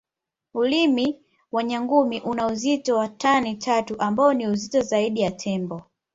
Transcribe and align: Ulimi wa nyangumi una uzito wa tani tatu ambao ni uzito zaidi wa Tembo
Ulimi 0.53 1.15
wa 1.51 1.63
nyangumi 1.63 2.21
una 2.21 2.47
uzito 2.47 2.95
wa 2.97 3.07
tani 3.07 3.55
tatu 3.55 3.99
ambao 4.01 4.33
ni 4.33 4.47
uzito 4.47 4.81
zaidi 4.81 5.23
wa 5.23 5.31
Tembo 5.31 5.81